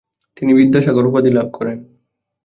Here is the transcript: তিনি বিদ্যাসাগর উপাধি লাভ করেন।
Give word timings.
তিনি 0.37 0.51
বিদ্যাসাগর 0.53 1.09
উপাধি 1.09 1.29
লাভ 1.33 1.47
করেন। 1.53 1.77